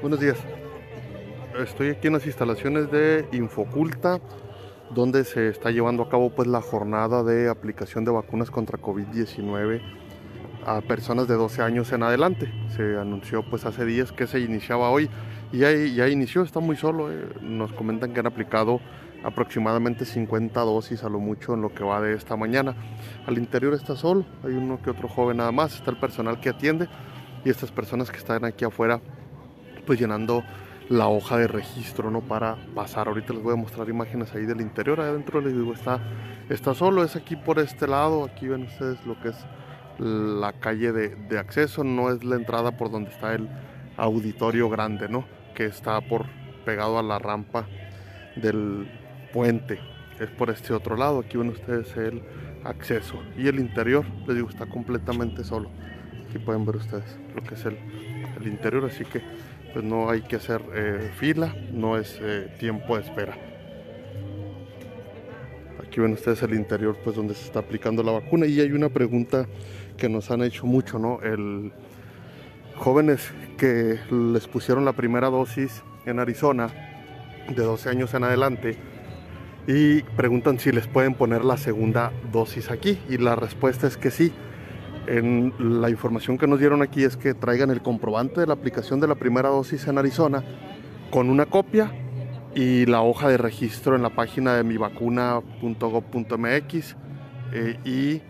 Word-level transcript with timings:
Buenos 0.00 0.20
días. 0.20 0.38
Estoy 1.58 1.88
aquí 1.88 2.06
en 2.06 2.12
las 2.12 2.24
instalaciones 2.24 2.88
de 2.88 3.26
Infoculta, 3.32 4.20
donde 4.94 5.24
se 5.24 5.48
está 5.48 5.72
llevando 5.72 6.04
a 6.04 6.08
cabo 6.08 6.30
pues 6.30 6.46
la 6.46 6.60
jornada 6.60 7.24
de 7.24 7.48
aplicación 7.48 8.04
de 8.04 8.12
vacunas 8.12 8.48
contra 8.52 8.78
COVID-19 8.78 9.82
a 10.64 10.80
personas 10.82 11.26
de 11.26 11.34
12 11.34 11.62
años 11.62 11.90
en 11.90 12.04
adelante. 12.04 12.48
Se 12.76 12.96
anunció 12.96 13.42
pues 13.50 13.64
hace 13.64 13.84
días 13.84 14.12
que 14.12 14.28
se 14.28 14.38
iniciaba 14.38 14.88
hoy 14.90 15.10
y 15.50 15.58
ya, 15.58 16.08
inició, 16.08 16.42
está 16.42 16.60
muy 16.60 16.76
solo. 16.76 17.10
eh. 17.10 17.24
Nos 17.42 17.72
comentan 17.72 18.14
que 18.14 18.20
han 18.20 18.28
aplicado 18.28 18.80
aproximadamente 19.24 20.04
50 20.04 20.60
dosis 20.60 21.02
a 21.02 21.08
lo 21.08 21.18
mucho 21.18 21.54
en 21.54 21.60
lo 21.62 21.74
que 21.74 21.82
va 21.82 22.00
de 22.00 22.14
esta 22.14 22.36
mañana. 22.36 22.76
Al 23.26 23.36
interior 23.36 23.74
está 23.74 23.96
solo, 23.96 24.24
hay 24.44 24.52
uno 24.52 24.80
que 24.80 24.90
otro 24.90 25.08
joven 25.08 25.38
nada 25.38 25.50
más, 25.50 25.74
está 25.74 25.90
el 25.90 25.98
personal 25.98 26.38
que 26.38 26.50
atiende 26.50 26.88
y 27.44 27.50
estas 27.50 27.72
personas 27.72 28.12
que 28.12 28.18
están 28.18 28.44
aquí 28.44 28.64
afuera 28.64 29.00
pues 29.88 29.98
llenando 29.98 30.44
la 30.90 31.08
hoja 31.08 31.38
de 31.38 31.48
registro 31.48 32.10
no 32.10 32.20
para 32.20 32.56
pasar. 32.74 33.08
Ahorita 33.08 33.32
les 33.32 33.42
voy 33.42 33.54
a 33.54 33.56
mostrar 33.56 33.88
imágenes 33.88 34.34
ahí 34.34 34.44
del 34.44 34.60
interior 34.60 35.00
adentro 35.00 35.40
les 35.40 35.54
digo 35.54 35.72
está 35.72 35.98
está 36.50 36.74
solo 36.74 37.02
es 37.02 37.16
aquí 37.16 37.36
por 37.36 37.58
este 37.58 37.86
lado 37.86 38.24
aquí 38.24 38.48
ven 38.48 38.64
ustedes 38.64 38.98
lo 39.06 39.18
que 39.18 39.30
es 39.30 39.46
la 39.98 40.52
calle 40.52 40.92
de, 40.92 41.16
de 41.16 41.38
acceso 41.38 41.84
no 41.84 42.10
es 42.10 42.22
la 42.22 42.36
entrada 42.36 42.76
por 42.76 42.90
donde 42.90 43.10
está 43.10 43.34
el 43.34 43.48
auditorio 43.96 44.68
grande 44.68 45.08
no 45.08 45.24
que 45.54 45.64
está 45.64 45.98
por 46.02 46.26
pegado 46.66 46.98
a 46.98 47.02
la 47.02 47.18
rampa 47.18 47.66
del 48.36 48.90
puente 49.32 49.80
es 50.20 50.28
por 50.28 50.50
este 50.50 50.74
otro 50.74 50.96
lado 50.96 51.20
aquí 51.20 51.38
ven 51.38 51.48
ustedes 51.48 51.96
el 51.96 52.22
acceso. 52.64 53.22
Y 53.38 53.48
el 53.48 53.58
interior 53.58 54.04
les 54.26 54.36
digo 54.36 54.50
está 54.50 54.66
completamente 54.66 55.44
solo 55.44 55.70
aquí 56.28 56.38
pueden 56.38 56.64
ver 56.64 56.76
ustedes 56.76 57.18
lo 57.34 57.42
que 57.42 57.54
es 57.54 57.64
el, 57.64 57.78
el 58.40 58.46
interior 58.46 58.84
así 58.84 59.04
que 59.04 59.22
pues 59.72 59.84
no 59.84 60.10
hay 60.10 60.22
que 60.22 60.36
hacer 60.36 60.62
eh, 60.74 61.10
fila 61.16 61.54
no 61.72 61.96
es 61.96 62.18
eh, 62.20 62.52
tiempo 62.58 62.96
de 62.96 63.02
espera. 63.02 63.36
Aquí 65.86 66.00
ven 66.00 66.12
ustedes 66.12 66.42
el 66.42 66.54
interior 66.54 66.96
pues 67.02 67.16
donde 67.16 67.34
se 67.34 67.44
está 67.44 67.60
aplicando 67.60 68.02
la 68.02 68.12
vacuna. 68.12 68.46
Y 68.46 68.60
hay 68.60 68.72
una 68.72 68.88
pregunta 68.88 69.46
que 69.96 70.08
nos 70.08 70.30
han 70.30 70.42
hecho 70.42 70.66
mucho 70.66 70.98
no 70.98 71.20
el 71.22 71.72
jóvenes 72.76 73.32
que 73.56 73.98
les 74.10 74.46
pusieron 74.46 74.84
la 74.84 74.92
primera 74.92 75.28
dosis 75.28 75.82
en 76.06 76.18
Arizona 76.18 76.68
de 77.48 77.62
12 77.62 77.88
años 77.88 78.14
en 78.14 78.24
adelante 78.24 78.76
y 79.66 80.02
preguntan 80.02 80.58
si 80.58 80.70
les 80.72 80.86
pueden 80.86 81.14
poner 81.14 81.44
la 81.44 81.56
segunda 81.56 82.12
dosis 82.32 82.70
aquí. 82.70 82.98
Y 83.08 83.18
la 83.18 83.36
respuesta 83.36 83.86
es 83.86 83.96
que 83.96 84.10
sí 84.10 84.32
en 85.08 85.54
la 85.58 85.88
información 85.88 86.36
que 86.36 86.46
nos 86.46 86.58
dieron 86.58 86.82
aquí 86.82 87.02
es 87.02 87.16
que 87.16 87.32
traigan 87.34 87.70
el 87.70 87.80
comprobante 87.80 88.40
de 88.40 88.46
la 88.46 88.52
aplicación 88.52 89.00
de 89.00 89.08
la 89.08 89.14
primera 89.14 89.48
dosis 89.48 89.88
en 89.88 89.96
Arizona 89.96 90.44
con 91.10 91.30
una 91.30 91.46
copia 91.46 91.90
y 92.54 92.84
la 92.86 93.02
hoja 93.02 93.28
de 93.28 93.36
registro 93.38 93.96
en 93.96 94.02
la 94.02 94.10
página 94.10 94.54
de 94.54 94.62
mivacuna.gov.mx 94.64 96.96
eh, 97.52 97.78
y 97.84 98.20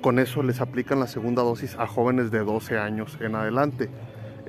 con 0.00 0.18
eso 0.18 0.42
les 0.42 0.60
aplican 0.60 0.98
la 0.98 1.06
segunda 1.06 1.42
dosis 1.42 1.76
a 1.76 1.86
jóvenes 1.86 2.32
de 2.32 2.40
12 2.40 2.78
años 2.78 3.16
en 3.20 3.36
adelante. 3.36 3.88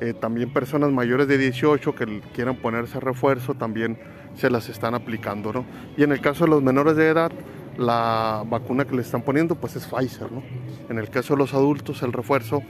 Eh, 0.01 0.13
también 0.13 0.53
personas 0.53 0.91
mayores 0.91 1.27
de 1.27 1.37
18 1.37 1.93
que 1.93 2.21
quieran 2.33 2.55
ponerse 2.55 2.99
refuerzo 2.99 3.53
también 3.53 3.99
se 4.35 4.49
las 4.49 4.69
están 4.69 4.95
aplicando, 4.95 5.51
¿no? 5.51 5.65
Y 5.97 6.03
en 6.03 6.13
el 6.13 6.21
caso 6.21 6.45
de 6.45 6.51
los 6.51 6.63
menores 6.63 6.95
de 6.95 7.09
edad, 7.09 7.33
la 7.79 8.43
vacuna 8.45 8.85
que 8.85 8.95
le 8.95 9.01
están 9.01 9.21
poniendo 9.21 9.55
pues 9.55 9.75
es 9.77 9.87
Pfizer, 9.87 10.31
¿no? 10.31 10.43
En 10.89 10.99
el 10.99 11.09
caso 11.09 11.33
de 11.33 11.39
los 11.39 11.53
adultos, 11.53 12.03
el 12.03 12.11
refuerzo 12.11 12.61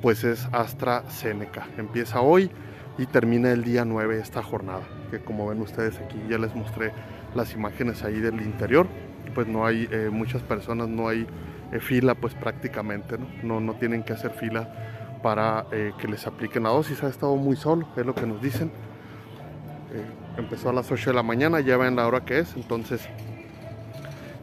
pues 0.00 0.22
es 0.22 0.48
AstraZeneca. 0.52 1.66
Empieza 1.76 2.20
hoy 2.20 2.50
y 2.96 3.06
termina 3.06 3.50
el 3.50 3.64
día 3.64 3.84
9 3.84 4.20
esta 4.20 4.42
jornada, 4.42 4.82
que 5.10 5.18
como 5.20 5.48
ven 5.48 5.60
ustedes 5.60 5.98
aquí 5.98 6.16
ya 6.30 6.38
les 6.38 6.54
mostré 6.54 6.92
las 7.34 7.54
imágenes 7.54 8.04
ahí 8.04 8.20
del 8.20 8.40
interior, 8.40 8.86
pues 9.34 9.48
no 9.48 9.66
hay 9.66 9.88
eh, 9.90 10.10
muchas 10.12 10.42
personas, 10.42 10.88
no 10.88 11.08
hay 11.08 11.26
eh, 11.72 11.80
fila 11.80 12.14
pues 12.14 12.34
prácticamente, 12.34 13.16
¿no? 13.42 13.58
¿no? 13.58 13.74
Tienen 13.74 14.04
que 14.04 14.12
hacer 14.12 14.30
fila 14.30 15.18
para 15.24 15.66
eh, 15.72 15.92
que 15.98 16.06
les 16.06 16.24
apliquen 16.26 16.62
la 16.62 16.68
dosis, 16.68 17.02
ha 17.02 17.08
estado 17.08 17.34
muy 17.34 17.56
solo, 17.56 17.88
es 17.96 18.06
lo 18.06 18.14
que 18.14 18.26
nos 18.26 18.40
dicen. 18.40 18.70
Empezó 20.38 20.70
a 20.70 20.72
las 20.72 20.90
8 20.90 21.10
de 21.10 21.16
la 21.16 21.22
mañana, 21.22 21.60
ya 21.60 21.76
ven 21.76 21.96
la 21.96 22.06
hora 22.06 22.24
que 22.24 22.38
es, 22.38 22.56
entonces 22.56 23.06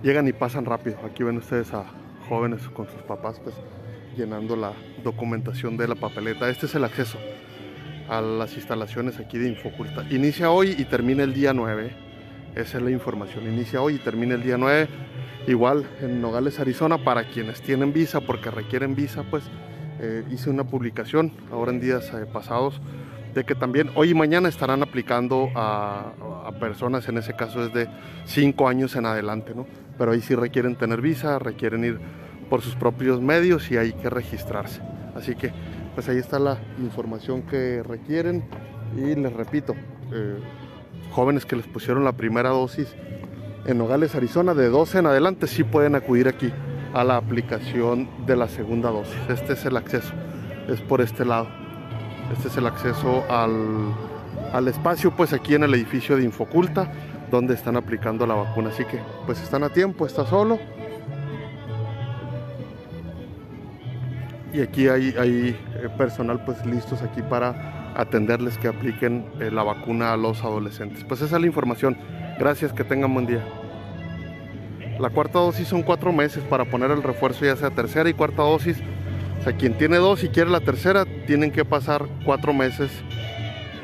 llegan 0.04 0.28
y 0.28 0.34
pasan 0.34 0.66
rápido. 0.66 0.98
Aquí 1.06 1.24
ven 1.24 1.38
ustedes 1.38 1.74
a 1.74 1.86
jóvenes 2.28 2.68
con 2.70 2.88
sus 2.88 3.02
papás 3.04 3.40
pues 3.44 3.56
llenando 4.16 4.56
la 4.56 4.74
documentación 5.04 5.78
de 5.78 5.88
la 5.88 5.96
papeleta. 5.96 6.50
Este 6.50 6.66
es 6.66 6.76
el 6.76 6.84
acceso 6.84 7.18
a 8.10 8.22
las 8.22 8.56
instalaciones 8.56 9.20
aquí 9.20 9.38
de 9.38 9.50
Infoculta. 9.50 10.06
Inicia 10.10 10.52
hoy 10.52 10.76
y 10.78 10.86
termina 10.86 11.24
el 11.24 11.34
día 11.34 11.54
9. 11.54 11.92
Esa 12.56 12.78
es 12.78 12.84
la 12.84 12.92
información. 12.92 13.46
Inicia 13.52 13.82
hoy 13.82 13.96
y 13.96 14.00
termina 14.00 14.36
el 14.36 14.44
día 14.44 14.58
9. 14.58 14.88
Igual 15.48 15.88
en 16.02 16.22
Nogales, 16.22 16.60
Arizona, 16.60 16.98
para 17.04 17.30
quienes 17.30 17.62
tienen 17.62 17.94
visa, 17.94 18.22
porque 18.22 18.52
requieren 18.52 18.96
visa, 18.96 19.24
pues 19.30 19.44
eh, 20.00 20.24
hice 20.30 20.50
una 20.50 20.64
publicación 20.64 21.32
ahora 21.52 21.72
en 21.72 21.80
días 21.80 22.12
eh, 22.14 22.26
pasados 22.26 22.82
de 23.34 23.44
que 23.44 23.56
también 23.56 23.92
hoy 23.96 24.10
y 24.10 24.14
mañana 24.14 24.50
estarán 24.50 24.82
aplicando 24.82 25.50
a, 25.56 26.14
personas, 26.60 27.08
en 27.08 27.18
ese 27.18 27.36
caso 27.36 27.64
es 27.64 27.74
de 27.74 27.88
5 28.26 28.68
años 28.68 28.96
en 28.96 29.06
adelante, 29.06 29.54
¿no? 29.56 29.66
Pero 30.00 30.14
ahí 30.14 30.22
sí 30.22 30.34
requieren 30.34 30.76
tener 30.76 31.02
visa, 31.02 31.38
requieren 31.38 31.84
ir 31.84 32.00
por 32.50 32.62
sus 32.62 32.76
propios 32.76 33.22
medios 33.22 33.70
y 33.70 33.78
hay 33.78 33.94
que 33.94 34.10
registrarse. 34.10 34.82
Así 35.16 35.36
que 35.36 35.52
pues 35.94 36.10
ahí 36.10 36.18
está 36.18 36.40
la 36.40 36.58
información 36.80 37.44
que 37.44 37.84
requieren 37.84 38.44
y 38.96 39.14
les 39.14 39.34
repito, 39.34 39.76
eh, 40.12 40.40
jóvenes 41.12 41.46
que 41.46 41.56
les 41.56 41.68
pusieron 41.68 42.04
la 42.04 42.14
primera 42.14 42.50
dosis 42.50 42.96
en 43.66 43.78
Nogales, 43.78 44.16
Arizona, 44.16 44.54
de 44.54 44.70
12 44.70 45.00
en 45.00 45.06
adelante, 45.06 45.46
sí 45.46 45.64
pueden 45.64 45.96
acudir 45.96 46.28
aquí 46.28 46.52
a 46.94 47.04
la 47.04 47.18
aplicación 47.18 48.10
de 48.26 48.36
la 48.36 48.48
segunda 48.48 48.90
dosis. 48.90 49.18
Este 49.30 49.54
es 49.54 49.66
el 49.66 49.78
acceso, 49.78 50.14
es 50.68 50.82
por 50.82 51.02
este 51.02 51.26
lado. 51.26 51.48
Este 52.34 52.48
es 52.48 52.58
el 52.58 52.68
acceso 52.68 53.24
al, 53.30 53.94
al 54.54 54.68
espacio, 54.68 55.16
pues 55.16 55.34
aquí 55.34 55.56
en 55.56 55.64
el 55.64 55.74
edificio 55.74 56.16
de 56.16 56.24
Infoculta, 56.24 56.92
donde 57.30 57.54
están 57.54 57.78
aplicando 57.78 58.26
la 58.26 58.36
vacuna. 58.36 58.70
Así 58.70 58.86
que 58.86 59.00
pues 59.26 59.42
están 59.42 59.64
a 59.64 59.70
tiempo, 59.70 60.06
está 60.06 60.26
solo. 60.26 60.60
Y 64.54 64.62
aquí 64.62 64.88
hay, 64.88 65.14
hay 65.18 65.56
personal 65.98 66.44
pues 66.44 66.66
listos 66.66 67.02
aquí 67.04 67.22
para 67.22 67.94
atenderles 67.96 68.58
que 68.58 68.68
apliquen 68.68 69.26
eh, 69.40 69.52
la 69.52 69.64
vacuna 69.64 70.14
a 70.14 70.18
los 70.18 70.44
adolescentes. 70.44 71.04
Pues 71.04 71.22
esa 71.22 71.36
es 71.36 71.42
la 71.42 71.48
información. 71.48 71.98
Gracias, 72.40 72.72
que 72.74 72.84
tengan 72.84 73.14
buen 73.14 73.28
día. 73.28 73.44
La 75.00 75.10
cuarta 75.10 75.40
dosis 75.40 75.68
son 75.68 75.84
cuatro 75.84 76.12
meses 76.12 76.44
para 76.44 76.66
poner 76.66 76.92
el 76.92 77.04
refuerzo 77.04 77.46
ya 77.46 77.56
sea 77.56 77.70
tercera 77.70 78.10
y 78.10 78.14
cuarta 78.14 78.44
dosis. 78.44 78.78
O 79.40 79.44
sea, 79.44 79.54
quien 79.54 79.78
tiene 79.78 79.98
dos 79.98 80.24
y 80.24 80.30
quiere 80.30 80.50
la 80.50 80.60
tercera, 80.60 81.06
tienen 81.26 81.52
que 81.52 81.64
pasar 81.64 82.06
cuatro 82.26 82.54
meses 82.54 82.92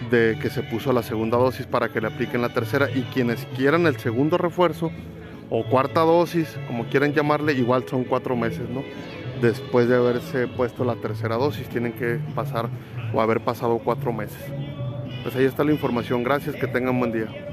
de 0.10 0.38
que 0.42 0.50
se 0.50 0.64
puso 0.64 0.94
la 0.94 1.04
segunda 1.04 1.38
dosis 1.38 1.66
para 1.66 1.90
que 1.90 2.02
le 2.02 2.08
apliquen 2.08 2.42
la 2.42 2.50
tercera. 2.50 2.90
Y 2.94 3.02
quienes 3.14 3.46
quieran 3.56 3.88
el 3.88 3.98
segundo 3.98 4.38
refuerzo 4.38 4.92
o 5.50 5.64
cuarta 5.66 6.02
dosis, 6.02 6.58
como 6.68 6.86
quieran 6.86 7.14
llamarle, 7.14 7.54
igual 7.54 7.86
son 7.88 8.04
cuatro 8.04 8.36
meses, 8.36 8.70
¿no? 8.70 8.84
Después 9.42 9.88
de 9.88 9.96
haberse 9.96 10.48
puesto 10.48 10.86
la 10.86 10.96
tercera 10.96 11.36
dosis, 11.36 11.68
tienen 11.68 11.94
que 11.94 12.20
pasar 12.34 12.70
o 13.14 13.22
haber 13.22 13.42
pasado 13.42 13.80
cuatro 13.80 14.14
meses. 14.14 14.42
Pues 15.24 15.36
ahí 15.36 15.46
está 15.46 15.64
la 15.64 15.72
información. 15.72 16.24
Gracias, 16.24 16.56
que 16.56 16.68
tengan 16.68 16.98
buen 16.98 17.12
día. 17.12 17.45